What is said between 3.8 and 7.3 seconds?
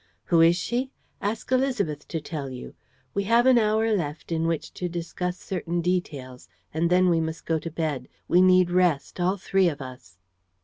left in which to discuss certain details and then we